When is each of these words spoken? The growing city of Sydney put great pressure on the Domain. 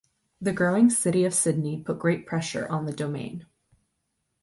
The 0.41 0.51
growing 0.51 0.89
city 0.89 1.25
of 1.25 1.33
Sydney 1.35 1.83
put 1.83 1.99
great 1.99 2.25
pressure 2.25 2.67
on 2.67 2.87
the 2.87 2.91
Domain. 2.91 3.45